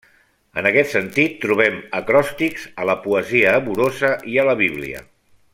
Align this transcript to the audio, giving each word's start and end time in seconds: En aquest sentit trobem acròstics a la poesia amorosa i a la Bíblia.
En 0.61 0.67
aquest 0.69 0.89
sentit 0.95 1.35
trobem 1.43 1.77
acròstics 1.99 2.65
a 2.85 2.89
la 2.93 2.97
poesia 3.07 3.55
amorosa 3.61 4.15
i 4.35 4.43
a 4.45 4.51
la 4.53 4.61
Bíblia. 4.67 5.09